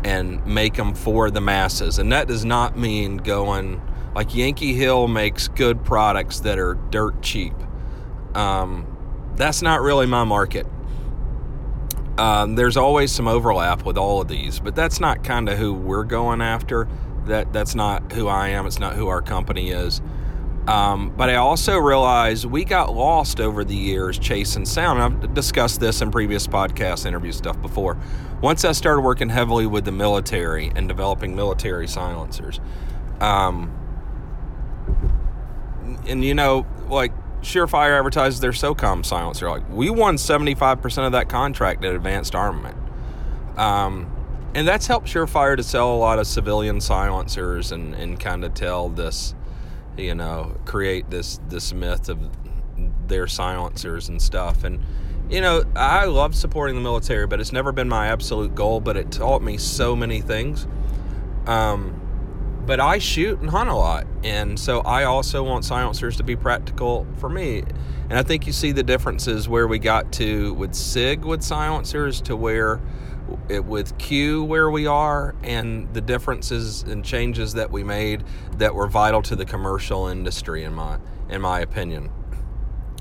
[0.03, 1.99] and make them for the masses.
[1.99, 3.81] And that does not mean going
[4.15, 7.53] like Yankee Hill makes good products that are dirt cheap.
[8.33, 8.85] Um,
[9.35, 10.65] that's not really my market.
[12.17, 15.73] Um, there's always some overlap with all of these, but that's not kind of who
[15.73, 16.87] we're going after.
[17.27, 18.65] That that's not who I am.
[18.65, 20.01] It's not who our company is.
[20.67, 25.01] Um, but I also realized we got lost over the years chasing sound.
[25.01, 27.97] I've discussed this in previous podcast interview stuff before.
[28.41, 32.59] Once I started working heavily with the military and developing military silencers,
[33.21, 33.71] um,
[36.07, 37.11] and you know, like
[37.41, 39.49] Surefire advertises their SOCOM silencer.
[39.49, 42.77] Like we won seventy five percent of that contract at Advanced Armament.
[43.55, 44.14] Um,
[44.55, 48.55] and that's helped Surefire to sell a lot of civilian silencers and, and kind of
[48.55, 49.35] tell this
[49.97, 52.19] you know, create this this myth of
[53.07, 54.63] their silencers and stuff.
[54.63, 54.81] And
[55.29, 58.79] you know, I love supporting the military, but it's never been my absolute goal.
[58.79, 60.67] But it taught me so many things.
[61.47, 62.01] Um,
[62.65, 66.35] but I shoot and hunt a lot, and so I also want silencers to be
[66.35, 67.63] practical for me.
[68.09, 72.21] And I think you see the differences where we got to with Sig with silencers
[72.21, 72.81] to where
[73.49, 78.23] it, with Q where we are and the differences and changes that we made
[78.57, 82.11] that were vital to the commercial industry in my in my opinion.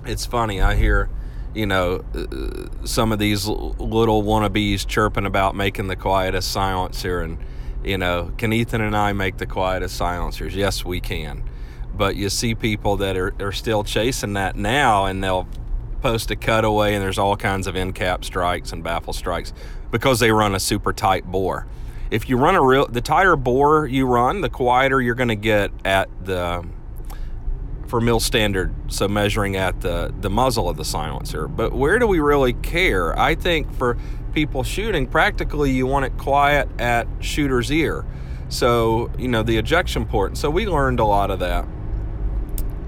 [0.04, 1.08] It's funny I hear
[1.54, 7.38] you know uh, some of these little wannabes chirping about making the quietest silencer and
[7.84, 10.56] You know, can Ethan and I make the quietest silencers?
[10.56, 11.44] Yes, we can.
[11.94, 15.46] But you see people that are, are still chasing that now, and they'll
[16.04, 19.54] post cut away, and there's all kinds of end cap strikes and baffle strikes
[19.90, 21.66] because they run a super tight bore.
[22.10, 25.34] If you run a real, the tighter bore you run, the quieter you're going to
[25.34, 26.62] get at the
[27.86, 31.48] for mil standard, so measuring at the, the muzzle of the silencer.
[31.48, 33.18] But where do we really care?
[33.18, 33.96] I think for
[34.34, 38.04] people shooting, practically you want it quiet at shooter's ear.
[38.50, 40.36] So, you know, the ejection port.
[40.36, 41.66] So we learned a lot of that.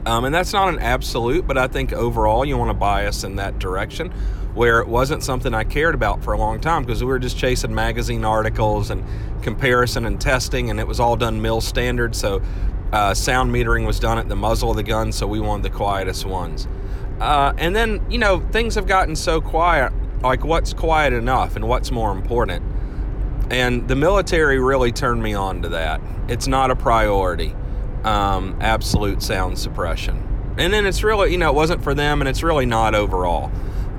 [0.07, 3.37] Um, and that's not an absolute, but I think overall you want to bias in
[3.37, 4.13] that direction
[4.55, 7.37] where it wasn't something I cared about for a long time because we were just
[7.37, 9.05] chasing magazine articles and
[9.43, 12.17] comparison and testing, and it was all done mill standard.
[12.17, 12.41] So
[12.93, 15.77] uh, sound metering was done at the muzzle of the gun, so we wanted the
[15.77, 16.69] quietest ones.
[17.21, 19.93] Uh, and then, you know, things have gotten so quiet.
[20.23, 22.65] Like, what's quiet enough and what's more important?
[23.51, 26.01] And the military really turned me on to that.
[26.29, 27.55] It's not a priority,
[28.07, 30.55] um, absolute sound suppression.
[30.59, 33.53] And then it's really, you know, it wasn't for them, and it's really not overall.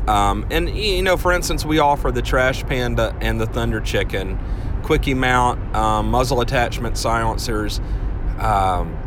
[0.08, 4.40] Um, and, you know, for instance, we offer the Trash Panda and the Thunder Chicken,
[4.84, 7.82] quickie mount, um, muzzle attachment silencers
[8.40, 8.98] um,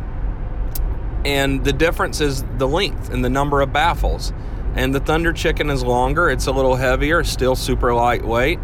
[1.25, 4.33] and the difference is the length and the number of baffles.
[4.75, 8.59] And the Thunder Chicken is longer, it's a little heavier, still super lightweight,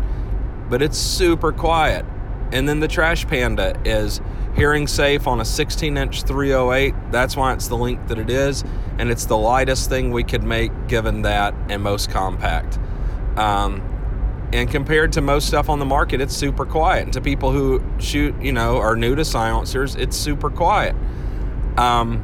[0.69, 2.05] but it's super quiet.
[2.51, 4.21] And then the Trash Panda is
[4.57, 6.93] hearing safe on a 16 inch 308.
[7.11, 8.63] That's why it's the length that it is.
[8.97, 12.79] And it's the lightest thing we could make given that and most compact.
[13.37, 13.93] Um,
[14.51, 17.03] and compared to most stuff on the market, it's super quiet.
[17.03, 20.95] And to people who shoot, you know, are new to silencers, it's super quiet.
[21.77, 22.23] Um,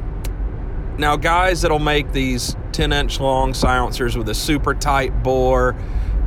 [0.98, 5.76] now, guys that'll make these 10 inch long silencers with a super tight bore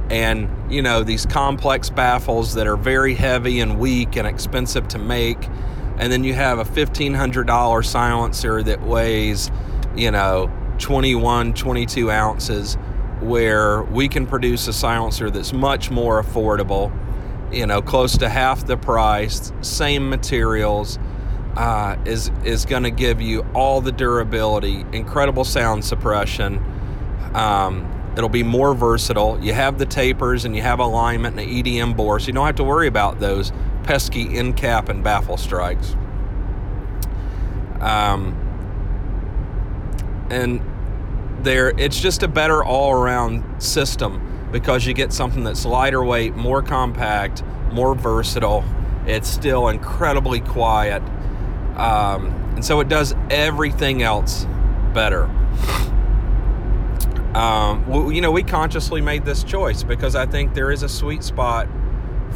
[0.10, 5.00] and, you know, these complex baffles that are very heavy and weak and expensive to
[5.00, 5.50] make.
[6.00, 9.50] And then you have a $1,500 silencer that weighs,
[9.96, 12.76] you know, 21, 22 ounces
[13.20, 16.92] where we can produce a silencer that's much more affordable,
[17.52, 21.00] you know, close to half the price, same materials,
[21.56, 26.64] uh, is is going to give you all the durability, incredible sound suppression.
[27.34, 29.44] Um, it'll be more versatile.
[29.44, 32.46] You have the tapers and you have alignment and the EDM bore, so you don't
[32.46, 33.52] have to worry about those
[33.88, 35.96] pesky end cap and baffle strikes.
[37.80, 38.36] Um,
[40.30, 40.62] and
[41.44, 46.62] there it's just a better all-around system because you get something that's lighter weight, more
[46.62, 48.66] compact, more versatile.
[49.06, 51.02] It's still incredibly quiet,
[51.78, 54.46] um, and so it does everything else
[54.94, 55.30] better.
[57.34, 61.24] Um, you know, we consciously made this choice because I think there is a sweet
[61.24, 61.68] spot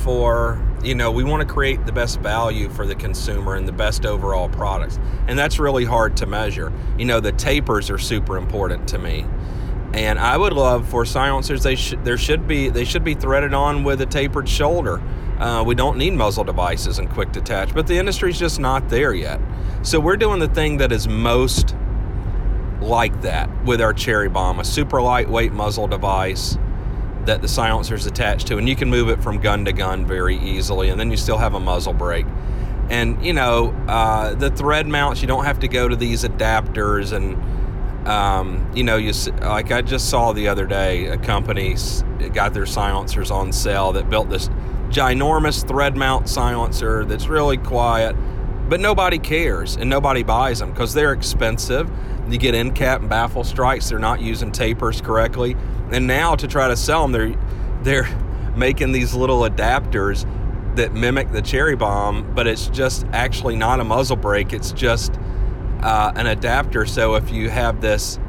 [0.03, 3.71] for you know we want to create the best value for the consumer and the
[3.71, 4.99] best overall products.
[5.27, 6.71] And that's really hard to measure.
[6.97, 9.25] You know the tapers are super important to me.
[9.93, 13.53] And i would love for silencers they should there should be they should be threaded
[13.53, 15.01] on with a tapered shoulder.
[15.39, 19.13] Uh, we don't need muzzle devices and quick detach but the industry's just not there
[19.13, 19.39] yet.
[19.83, 21.75] So we're doing the thing that is most
[22.79, 26.57] like that with our cherry bomb a super lightweight muzzle device
[27.25, 30.05] that the silencer is attached to, and you can move it from gun to gun
[30.05, 32.25] very easily, and then you still have a muzzle brake.
[32.89, 37.13] And you know, uh, the thread mounts, you don't have to go to these adapters,
[37.13, 37.37] and
[38.07, 41.75] um, you know, you like I just saw the other day, a company
[42.33, 44.49] got their silencers on sale that built this
[44.89, 48.15] ginormous thread mount silencer that's really quiet,
[48.67, 51.89] but nobody cares and nobody buys them because they're expensive.
[52.29, 55.55] You get end cap and baffle strikes; they're not using tapers correctly
[55.91, 57.35] and now to try to sell them, they're
[57.83, 58.09] they're
[58.55, 60.25] making these little adapters
[60.75, 64.53] that mimic the cherry bomb, but it's just actually not a muzzle brake.
[64.53, 65.13] It's just
[65.81, 66.85] uh, an adapter.
[66.85, 68.19] So if you have this,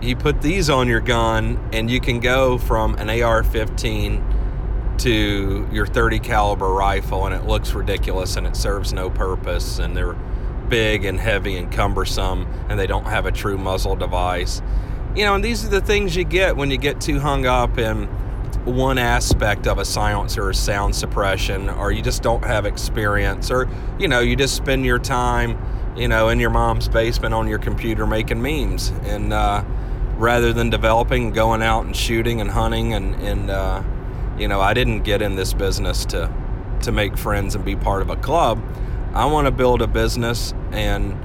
[0.00, 5.86] you put these on your gun, and you can go from an AR-15 to your
[5.86, 10.16] 30 caliber rifle, and it looks ridiculous, and it serves no purpose, and they're
[10.70, 14.62] big and heavy and cumbersome, and they don't have a true muzzle device
[15.14, 17.78] you know, and these are the things you get when you get too hung up
[17.78, 18.06] in
[18.64, 23.68] one aspect of a silencer or sound suppression, or you just don't have experience, or
[23.98, 25.58] you know, you just spend your time,
[25.96, 29.64] you know, in your mom's basement on your computer making memes, and uh,
[30.16, 33.82] rather than developing, going out and shooting and hunting, and and uh,
[34.38, 36.32] you know, I didn't get in this business to
[36.82, 38.62] to make friends and be part of a club.
[39.12, 41.16] I want to build a business and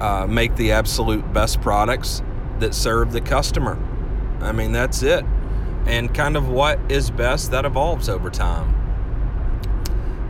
[0.00, 2.22] uh, make the absolute best products
[2.58, 3.78] that serve the customer.
[4.40, 5.24] I mean, that's it.
[5.86, 8.74] And kind of what is best that evolves over time.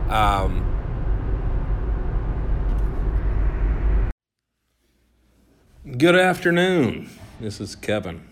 [0.09, 0.71] Um,
[5.97, 7.09] Good afternoon.
[7.39, 8.25] This is Kevin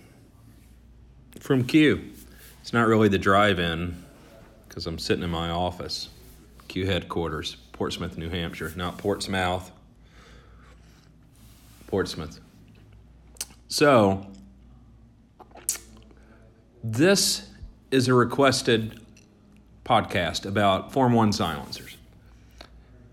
[1.40, 2.12] from Q.
[2.62, 4.04] It's not really the drive in
[4.68, 6.10] because I'm sitting in my office,
[6.68, 7.58] Q headquarters.
[7.74, 9.72] Portsmouth, New Hampshire, not Portsmouth,
[11.88, 12.40] Portsmouth.
[13.68, 14.26] So,
[16.84, 17.50] this
[17.92, 19.00] is a requested
[19.86, 21.98] podcast about Form 1 silencers.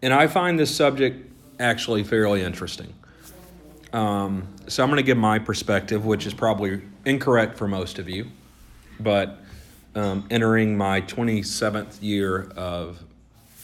[0.02, 2.94] And I find this subject actually fairly interesting.
[3.92, 8.08] Um, so I'm going to give my perspective, which is probably incorrect for most of
[8.08, 8.26] you,
[8.98, 9.38] but
[9.94, 13.02] um, entering my 27th year of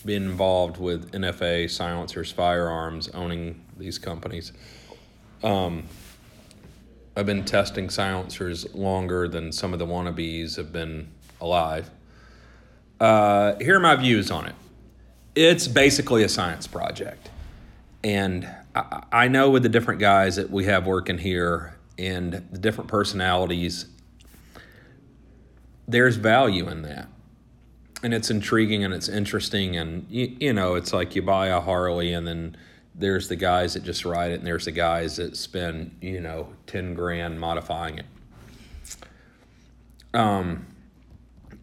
[0.07, 4.53] being involved with NFA, silencers, firearms, owning these companies.
[5.43, 5.83] Um,
[7.17, 11.09] I've been testing silencers longer than some of the wannabes have been
[11.41, 11.91] alive.
[13.01, 14.55] Uh, here are my views on it.
[15.35, 17.29] It's basically a science project.
[18.05, 22.59] And I, I know with the different guys that we have working here and the
[22.59, 23.87] different personalities,
[25.89, 27.09] there's value in that.
[28.03, 29.77] And it's intriguing and it's interesting.
[29.77, 32.57] And, you, you know, it's like you buy a Harley and then
[32.95, 36.49] there's the guys that just ride it and there's the guys that spend, you know,
[36.67, 38.07] 10 grand modifying it.
[40.15, 40.67] Um,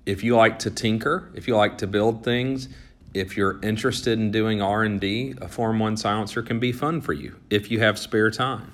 [0.06, 2.67] if you like to tinker, if you like to build things,
[3.13, 7.36] if you're interested in doing r&d a form 1 silencer can be fun for you
[7.50, 8.72] if you have spare time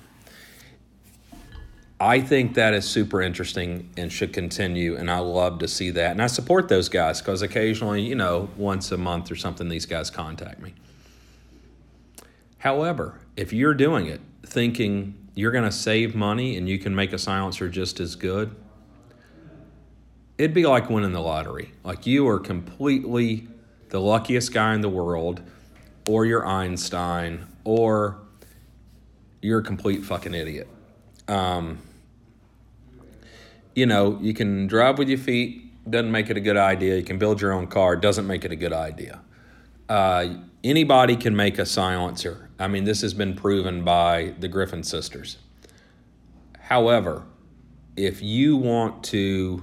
[2.00, 6.12] i think that is super interesting and should continue and i love to see that.
[6.12, 9.86] And i support those guys because occasionally you know once a month or something these
[9.86, 10.74] guys contact me.
[12.58, 17.12] However if you're doing it thinking you're going to save money and you can make
[17.12, 18.54] a silencer just as good
[20.40, 21.70] it'd be like winning the lottery.
[21.84, 23.46] Like you are completely
[23.90, 25.42] the luckiest guy in the world,
[26.08, 28.16] or you're Einstein, or
[29.42, 30.66] you're a complete fucking idiot.
[31.28, 31.78] Um,
[33.74, 36.96] you know, you can drive with your feet, doesn't make it a good idea.
[36.96, 39.20] You can build your own car, doesn't make it a good idea.
[39.88, 42.50] Uh, anybody can make a silencer.
[42.58, 45.38] I mean, this has been proven by the Griffin sisters.
[46.58, 47.24] However,
[47.96, 49.62] if you want to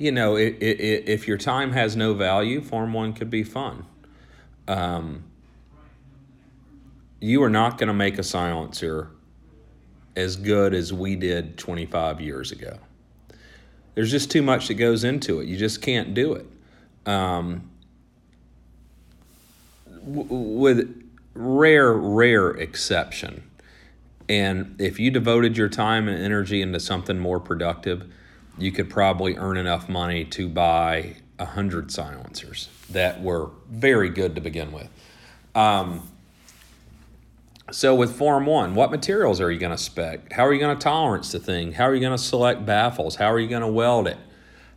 [0.00, 3.84] you know, it, it, if your time has no value, Form 1 could be fun.
[4.66, 5.24] Um,
[7.20, 9.10] you are not going to make a silencer
[10.16, 12.78] as good as we did 25 years ago.
[13.94, 15.48] There's just too much that goes into it.
[15.48, 16.46] You just can't do it.
[17.06, 17.70] Um,
[20.02, 23.42] with rare, rare exception.
[24.28, 28.10] And if you devoted your time and energy into something more productive,
[28.58, 34.34] you could probably earn enough money to buy a hundred silencers that were very good
[34.34, 34.88] to begin with.
[35.54, 36.09] Um,
[37.70, 40.32] so with Form 1, what materials are you going to spec?
[40.32, 41.72] How are you going to tolerance the thing?
[41.72, 43.16] How are you going to select baffles?
[43.16, 44.18] How are you going to weld it?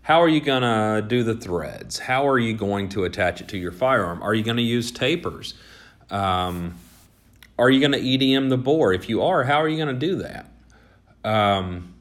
[0.04, 1.98] How are you going to do the threads?
[1.98, 4.22] How are you going to attach it to your firearm?
[4.22, 5.54] Are you going to use tapers?
[6.10, 6.76] Um,
[7.58, 8.94] are you going to EDM the bore?
[8.94, 10.50] If you are, how are you going to do that?
[11.24, 11.94] Um,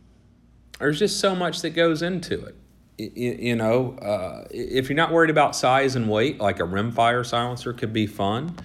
[0.81, 2.57] there's just so much that goes into it.
[2.99, 7.25] You, you know, uh, if you're not worried about size and weight, like a rimfire
[7.25, 8.57] silencer could be fun,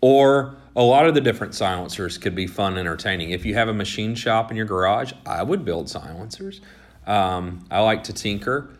[0.00, 3.30] or a lot of the different silencers could be fun and entertaining.
[3.30, 6.60] If you have a machine shop in your garage, I would build silencers.
[7.06, 8.70] Um, I like to tinker.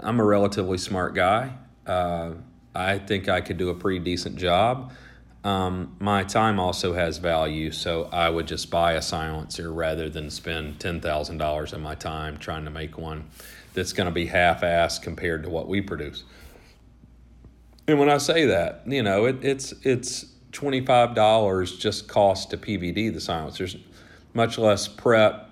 [0.00, 1.52] I'm a relatively smart guy.
[1.86, 2.32] Uh,
[2.74, 4.92] I think I could do a pretty decent job.
[5.44, 10.30] Um, my time also has value, so I would just buy a silencer rather than
[10.30, 13.24] spend $10,000 of my time trying to make one
[13.74, 16.22] that's going to be half assed compared to what we produce.
[17.88, 23.12] And when I say that, you know, it, it's, it's $25 just cost to PVD
[23.12, 23.76] the silencers,
[24.34, 25.50] much less prep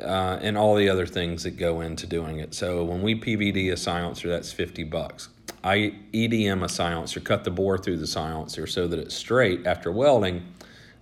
[0.00, 2.54] uh, and all the other things that go into doing it.
[2.54, 5.28] So when we PVD a silencer, that's 50 bucks.
[5.62, 9.92] I EDM a silencer, cut the bore through the silencer so that it's straight after
[9.92, 10.46] welding,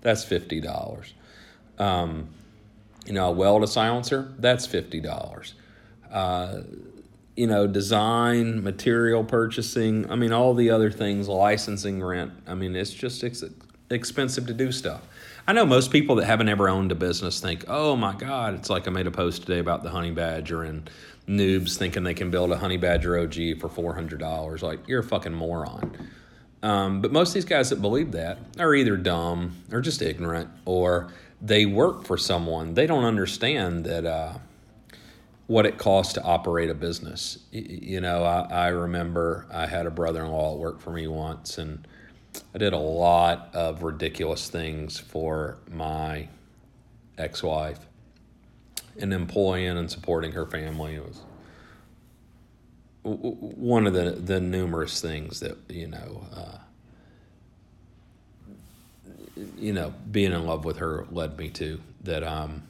[0.01, 1.13] that's $50.
[1.79, 2.29] Um,
[3.07, 5.53] you know, I weld a silencer, that's $50.
[6.11, 6.61] Uh,
[7.39, 12.33] you know, design, material purchasing, I mean, all the other things, licensing, rent.
[12.49, 13.45] I mean, it's just ex-
[13.91, 15.03] expensive to do stuff.
[15.47, 18.69] I know most people that haven't ever owned a business think, oh my God, it's
[18.69, 20.91] like I made a post today about the honey badger and
[21.29, 24.61] noobs thinking they can build a honey badger OG for $400.
[24.61, 26.09] Like, you're a fucking moron.
[26.65, 30.51] Um, but most of these guys that believe that are either dumb or just ignorant
[30.65, 32.75] or they work for someone.
[32.75, 34.39] They don't understand that uh,
[35.49, 37.39] what it costs to operate a business.
[37.51, 41.09] You know, I, I remember I had a brother in law that worked for me
[41.09, 41.89] once and
[42.55, 46.29] I did a lot of ridiculous things for my
[47.17, 47.81] ex wife
[49.01, 50.97] and employing and supporting her family.
[50.97, 51.23] It was
[53.03, 56.59] one of the, the numerous things that, you know, uh,
[59.57, 62.65] you know, being in love with her led me to that, um,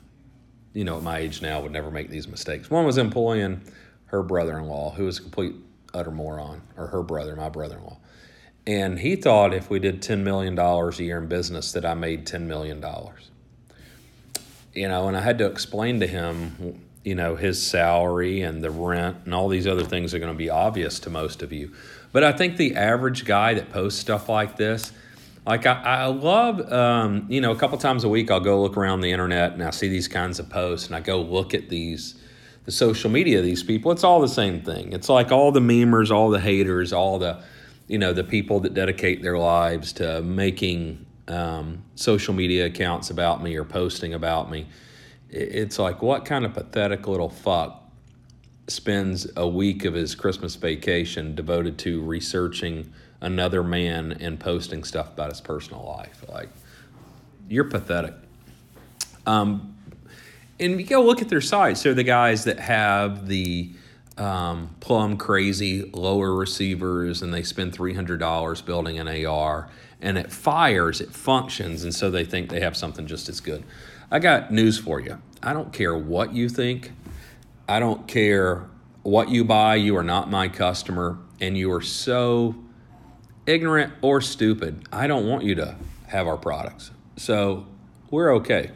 [0.72, 2.70] you know, at my age now would never make these mistakes.
[2.70, 3.62] One was employing
[4.06, 5.54] her brother in law, who was a complete
[5.94, 7.98] utter moron, or her brother, my brother in law.
[8.66, 12.26] And he thought if we did $10 million a year in business that I made
[12.26, 12.84] $10 million.
[14.74, 18.70] You know, and I had to explain to him, you know, his salary and the
[18.70, 21.72] rent and all these other things are going to be obvious to most of you.
[22.12, 24.92] But I think the average guy that posts stuff like this,
[25.48, 28.76] like I, I love, um, you know, a couple times a week I'll go look
[28.76, 31.70] around the internet and I see these kinds of posts and I go look at
[31.70, 32.20] these,
[32.66, 33.90] the social media of these people.
[33.90, 34.92] It's all the same thing.
[34.92, 37.42] It's like all the memers, all the haters, all the,
[37.86, 43.42] you know, the people that dedicate their lives to making um, social media accounts about
[43.42, 44.66] me or posting about me.
[45.30, 47.77] It's like, what kind of pathetic little fuck
[48.70, 55.08] spends a week of his Christmas vacation devoted to researching another man and posting stuff
[55.08, 56.24] about his personal life.
[56.28, 56.48] Like,
[57.48, 58.14] you're pathetic.
[59.26, 59.76] Um,
[60.60, 61.82] and you go look at their sites.
[61.82, 63.70] They're the guys that have the
[64.16, 71.00] um, plum crazy lower receivers and they spend $300 building an AR and it fires,
[71.00, 73.64] it functions, and so they think they have something just as good.
[74.10, 75.20] I got news for you.
[75.42, 76.92] I don't care what you think.
[77.68, 78.68] I don't care
[79.02, 79.76] what you buy.
[79.76, 82.54] You are not my customer, and you are so
[83.46, 84.86] ignorant or stupid.
[84.92, 86.90] I don't want you to have our products.
[87.16, 87.66] So
[88.10, 88.70] we're okay.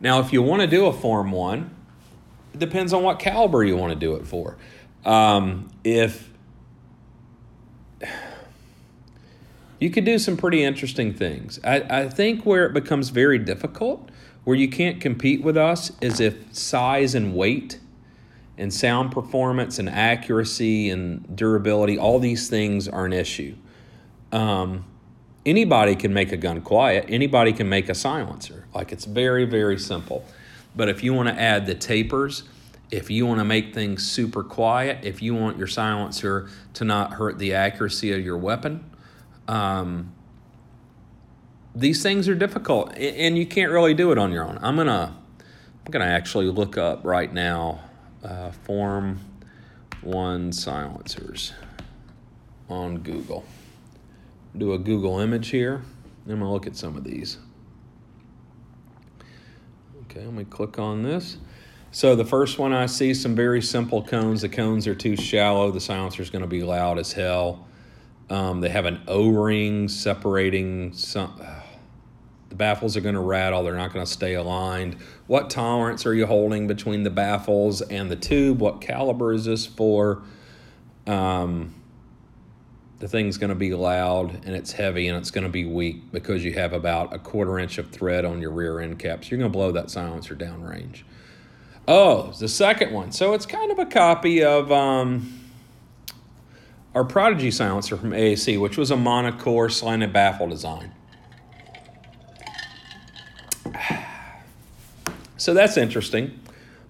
[0.00, 1.70] Now, if you want to do a Form 1,
[2.54, 4.56] it depends on what caliber you want to do it for.
[5.04, 6.30] Um, if
[9.78, 14.10] you could do some pretty interesting things, I, I think where it becomes very difficult,
[14.50, 17.78] where you can't compete with us, is if size and weight
[18.58, 23.54] and sound performance and accuracy and durability, all these things are an issue.
[24.32, 24.86] Um,
[25.46, 28.66] anybody can make a gun quiet, anybody can make a silencer.
[28.74, 30.24] Like it's very, very simple.
[30.74, 32.42] But if you want to add the tapers,
[32.90, 37.12] if you want to make things super quiet, if you want your silencer to not
[37.12, 38.84] hurt the accuracy of your weapon,
[39.46, 40.12] um,
[41.74, 44.58] these things are difficult and you can't really do it on your own.
[44.62, 45.16] I'm gonna
[45.86, 47.80] I'm gonna actually look up right now
[48.22, 49.20] uh, Form
[50.02, 51.52] 1 silencers
[52.68, 53.44] on Google.
[54.56, 55.82] Do a Google image here.
[56.22, 57.38] I'm going to look at some of these.
[60.02, 61.36] Okay, let me click on this.
[61.92, 64.42] So the first one I see some very simple cones.
[64.42, 65.70] The cones are too shallow.
[65.70, 67.66] The silencer is going to be loud as hell.
[68.28, 71.40] Um, they have an O-ring separating some
[72.60, 74.94] baffles are going to rattle, they're not going to stay aligned.
[75.26, 78.60] What tolerance are you holding between the baffles and the tube?
[78.60, 80.22] What caliber is this for?
[81.08, 81.74] Um,
[83.00, 86.12] the thing's going to be loud and it's heavy and it's going to be weak
[86.12, 89.30] because you have about a quarter inch of thread on your rear end caps.
[89.30, 91.02] You're going to blow that silencer downrange.
[91.88, 93.10] Oh, the second one.
[93.10, 95.32] So it's kind of a copy of um,
[96.94, 100.92] our Prodigy silencer from AAC, which was a monocore slanted baffle design.
[105.40, 106.38] So that's interesting.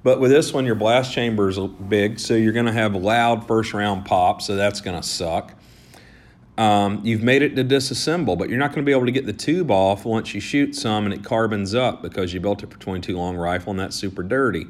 [0.03, 3.46] But with this one, your blast chamber is big, so you're going to have loud
[3.46, 5.55] first round pop, so that's going to suck.
[6.59, 9.24] Um, you've made it to disassemble, but you're not going to be able to get
[9.24, 12.72] the tube off once you shoot some and it carbons up because you built it
[12.72, 14.66] for 22 long rifle and that's super dirty.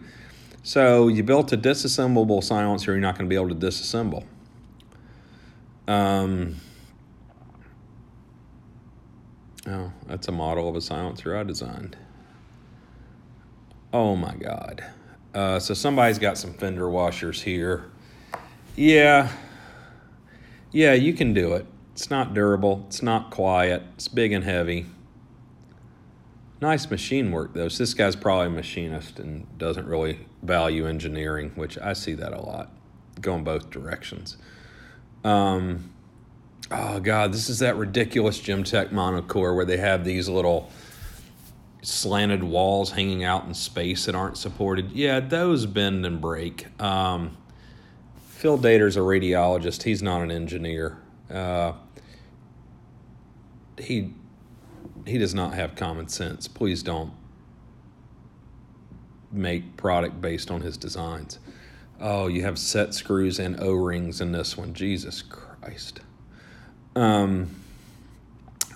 [0.62, 4.24] So you built a disassemblable silencer, you're not going to be able to disassemble.
[5.88, 6.56] Um,
[9.66, 11.96] oh, that's a model of a silencer I designed.
[13.92, 14.84] Oh my God.
[15.34, 17.90] Uh, so somebody's got some fender washers here.
[18.76, 19.30] Yeah.
[20.72, 21.66] Yeah, you can do it.
[21.92, 22.84] It's not durable.
[22.86, 23.82] It's not quiet.
[23.94, 24.86] It's big and heavy.
[26.60, 27.68] Nice machine work, though.
[27.68, 32.32] So this guy's probably a machinist and doesn't really value engineering, which I see that
[32.32, 32.70] a lot,
[33.20, 34.36] going both directions.
[35.24, 35.90] Um,
[36.70, 40.70] oh, God, this is that ridiculous Gemtech monocore where they have these little
[41.82, 44.92] slanted walls hanging out in space that aren't supported.
[44.92, 46.66] Yeah, those bend and break.
[46.80, 47.36] Um,
[48.28, 49.82] Phil Dater's a radiologist.
[49.82, 50.98] He's not an engineer.
[51.30, 51.72] Uh,
[53.78, 54.12] he
[55.06, 56.46] he does not have common sense.
[56.48, 57.12] Please don't
[59.32, 61.38] make product based on his designs.
[62.00, 64.74] Oh, you have set screws and O rings in this one.
[64.74, 66.00] Jesus Christ.
[66.96, 67.59] Um,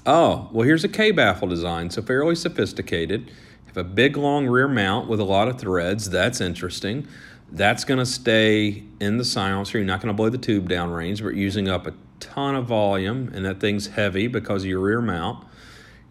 [0.06, 3.30] oh, well, here's a K baffle design, so fairly sophisticated.
[3.66, 6.10] Have a big long rear mount with a lot of threads.
[6.10, 7.08] That's interesting.
[7.50, 9.78] That's going to stay in the silencer.
[9.78, 12.66] You're not going to blow the tube down range, but using up a ton of
[12.66, 15.44] volume, and that thing's heavy because of your rear mount.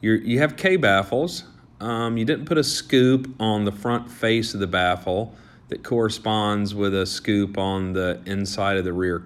[0.01, 1.45] You're, you have K baffles.
[1.79, 5.35] Um, you didn't put a scoop on the front face of the baffle
[5.69, 9.23] that corresponds with a scoop on the inside of the rear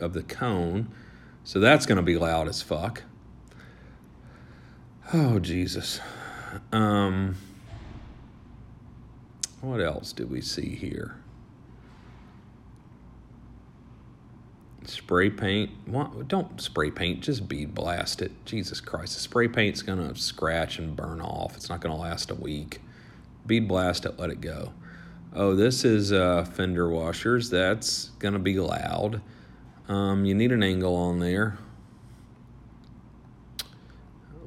[0.00, 0.88] of the cone.
[1.44, 3.02] So that's going to be loud as fuck.
[5.14, 6.00] Oh, Jesus.
[6.72, 7.36] Um,
[9.60, 11.16] what else do we see here?
[14.86, 15.70] Spray paint.
[15.84, 16.28] What?
[16.28, 18.32] Don't spray paint, just bead blast it.
[18.46, 19.14] Jesus Christ.
[19.14, 21.56] The spray paint's going to scratch and burn off.
[21.56, 22.80] It's not going to last a week.
[23.46, 24.72] Bead blast it, let it go.
[25.34, 27.50] Oh, this is uh, fender washers.
[27.50, 29.20] That's going to be loud.
[29.88, 31.58] Um, you need an angle on there.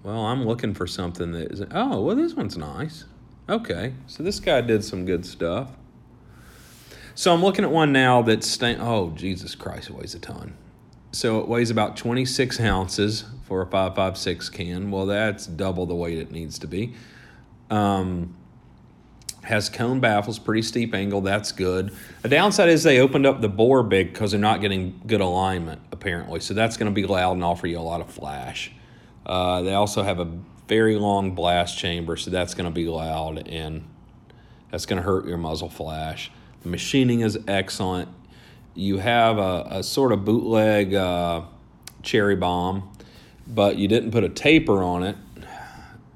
[0.06, 1.64] Well, I'm looking for something that is.
[1.72, 3.06] Oh, well, this one's nice.
[3.50, 5.72] Okay, so this guy did some good stuff.
[7.16, 8.80] So I'm looking at one now that's staying.
[8.80, 10.56] Oh, Jesus Christ, it weighs a ton.
[11.12, 14.92] So it weighs about 26 ounces for a 556 can.
[14.92, 16.94] Well, that's double the weight it needs to be.
[17.72, 18.36] Um,
[19.42, 21.22] has cone baffles, pretty steep angle.
[21.22, 21.92] That's good.
[22.22, 25.82] The downside is they opened up the bore big because they're not getting good alignment
[25.92, 26.42] apparently.
[26.42, 28.72] So that's going to be loud and offer you a lot of flash.
[29.26, 30.32] Uh, they also have a
[30.68, 33.84] very long blast chamber, so that's going to be loud and
[34.72, 36.32] that's going to hurt your muzzle flash.
[36.64, 38.10] The machining is excellent.
[38.74, 41.44] You have a, a sort of bootleg uh,
[42.02, 42.92] cherry bomb,
[43.48, 45.16] but you didn't put a taper on it.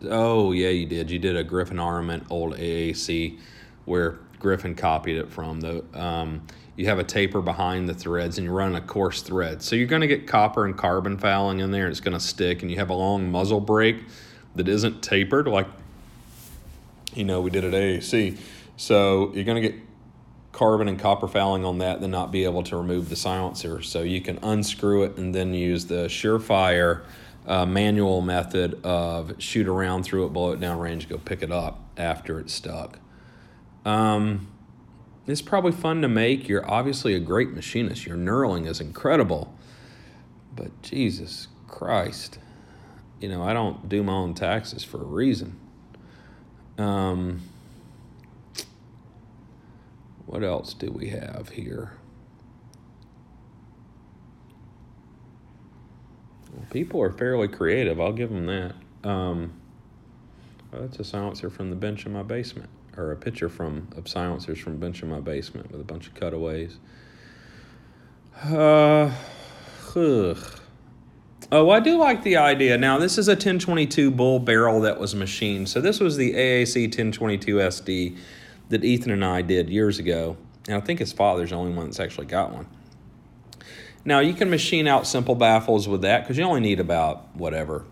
[0.03, 1.11] Oh, yeah, you did.
[1.11, 3.37] You did a Griffin Armament old AAC
[3.85, 5.59] where Griffin copied it from.
[5.59, 6.47] The, um,
[6.79, 9.61] you have a taper behind the threads and you're running a coarse thread.
[9.61, 12.23] So you're going to get copper and carbon fouling in there and it's going to
[12.23, 12.61] stick.
[12.61, 13.97] And you have a long muzzle brake
[14.55, 15.67] that isn't tapered like,
[17.13, 18.37] you know, we did at AAC.
[18.77, 19.77] So you're going to get
[20.53, 23.81] carbon and copper fouling on that, then not be able to remove the silencer.
[23.81, 27.03] So you can unscrew it and then use the Surefire
[27.45, 31.51] uh, manual method of shoot around through it, blow it down range, go pick it
[31.51, 32.99] up after it's stuck.
[33.83, 34.47] Um,
[35.31, 36.47] it's probably fun to make.
[36.47, 38.05] You're obviously a great machinist.
[38.05, 39.53] Your knurling is incredible.
[40.55, 42.39] But Jesus Christ,
[43.19, 45.59] you know, I don't do my own taxes for a reason.
[46.77, 47.41] Um,
[50.25, 51.93] what else do we have here?
[56.53, 57.99] Well, people are fairly creative.
[57.99, 58.75] I'll give them that.
[59.03, 59.53] Um,
[60.71, 62.69] well, that's a silencer from the bench in my basement,
[62.99, 66.07] or a picture from of silencers from a bench in my basement with a bunch
[66.07, 66.77] of cutaways.
[68.43, 69.11] Uh,
[69.95, 70.37] ugh.
[71.51, 72.77] Oh, I do like the idea.
[72.77, 75.67] Now, this is a 1022 bull barrel that was machined.
[75.67, 78.17] So this was the AAC 1022 SD
[78.69, 80.37] that Ethan and I did years ago.
[80.67, 82.67] And I think his father's the only one that's actually got one.
[84.05, 87.85] Now, you can machine out simple baffles with that because you only need about, whatever,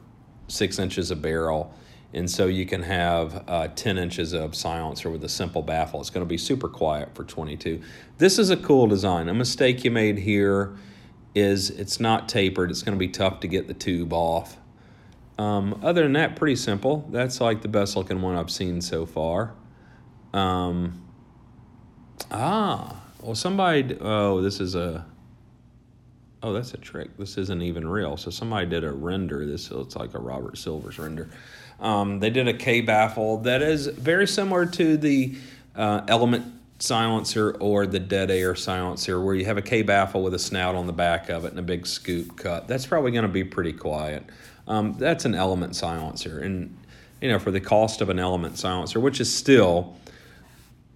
[0.48, 1.74] six inches of barrel.
[2.14, 6.00] And so you can have uh, 10 inches of silencer with a simple baffle.
[6.00, 7.82] It's going to be super quiet for 22.
[8.18, 9.28] This is a cool design.
[9.28, 10.76] A mistake you made here
[11.36, 12.72] is it's not tapered.
[12.72, 14.58] It's going to be tough to get the tube off.
[15.38, 17.08] Um, other than that, pretty simple.
[17.12, 19.54] That's like the best looking one I've seen so far.
[20.34, 21.04] Um,
[22.32, 23.98] ah, well, somebody.
[24.00, 25.06] Oh, this is a.
[26.42, 27.18] Oh, that's a trick.
[27.18, 28.16] This isn't even real.
[28.18, 29.46] So somebody did a render.
[29.46, 31.30] This looks like a Robert Silvers render.
[31.80, 35.36] Um, they did a K baffle that is very similar to the
[35.76, 40.34] uh, Element silencer or the dead air silencer, where you have a K baffle with
[40.34, 42.68] a snout on the back of it and a big scoop cut.
[42.68, 44.24] That's probably going to be pretty quiet.
[44.68, 46.76] Um, that's an Element silencer, and
[47.22, 49.96] you know for the cost of an Element silencer, which is still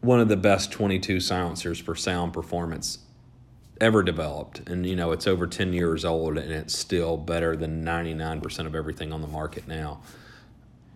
[0.02, 3.00] one of the best 22 silencers for sound performance
[3.80, 4.68] ever developed.
[4.70, 8.76] And, you know, it's over 10 years old and it's still better than 99% of
[8.76, 10.02] everything on the market now.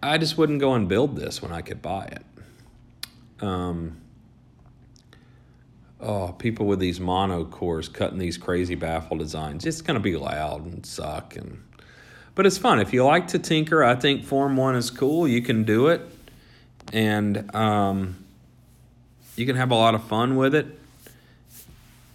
[0.06, 3.43] I just wouldn't go and build this when I could buy it.
[3.43, 3.97] Um,
[5.99, 10.16] oh, people with these mono cores cutting these crazy baffle designs, it's going to be
[10.16, 11.36] loud and suck.
[11.36, 11.64] And
[12.36, 12.80] But it's fun.
[12.80, 15.28] If you like to tinker, I think Form 1 is cool.
[15.28, 16.01] You can do it.
[16.93, 18.26] And, um,
[19.36, 20.80] you can have a lot of fun with it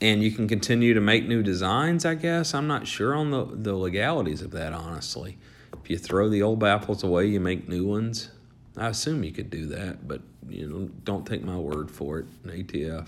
[0.00, 3.44] and you can continue to make new designs i guess i'm not sure on the,
[3.44, 5.36] the legalities of that honestly
[5.74, 8.30] if you throw the old baffles away you make new ones
[8.76, 12.26] i assume you could do that but you know don't take my word for it
[12.46, 13.06] atf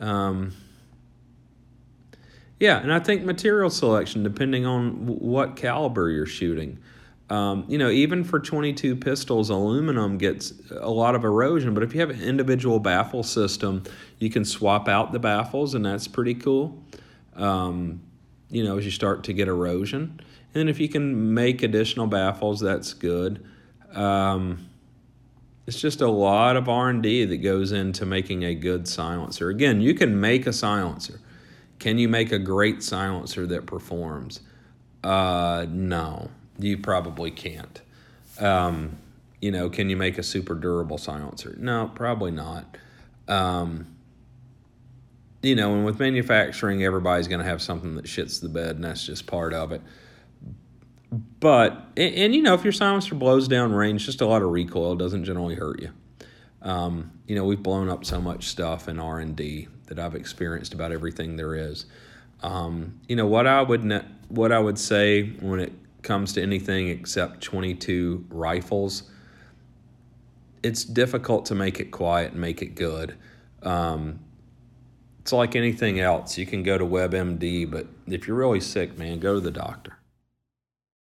[0.00, 0.52] um,
[2.60, 6.78] Yeah, and I think material selection, depending on what caliber you're shooting.
[7.30, 11.74] Um, you know, even for 22 pistols, aluminum gets a lot of erosion.
[11.74, 13.84] But if you have an individual baffle system,
[14.18, 16.82] you can swap out the baffles, and that's pretty cool.
[17.36, 18.00] Um,
[18.50, 20.20] you know, as you start to get erosion,
[20.54, 23.44] and if you can make additional baffles, that's good.
[23.92, 24.68] Um,
[25.66, 29.50] it's just a lot of R&D that goes into making a good silencer.
[29.50, 31.20] Again, you can make a silencer.
[31.78, 34.40] Can you make a great silencer that performs?
[35.04, 37.82] Uh, no, you probably can't.
[38.40, 38.96] Um,
[39.40, 41.54] you know, can you make a super durable silencer?
[41.58, 42.76] No, probably not.
[43.28, 43.86] Um,
[45.42, 48.84] you know, and with manufacturing, everybody's going to have something that shits the bed, and
[48.84, 49.82] that's just part of it.
[51.10, 54.50] But and, and, you know, if your silencer blows down range, just a lot of
[54.50, 55.90] recoil doesn't generally hurt you.
[56.60, 60.14] Um, you know, we've blown up so much stuff in R and D that I've
[60.14, 61.86] experienced about everything there is.
[62.42, 66.42] Um, you know what I would ne- what I would say when it comes to
[66.42, 69.10] anything except 22 rifles,
[70.62, 73.16] it's difficult to make it quiet and make it good.
[73.62, 74.20] Um,
[75.20, 76.38] it's like anything else.
[76.38, 79.97] You can go to WebMD, but if you're really sick, man, go to the doctor.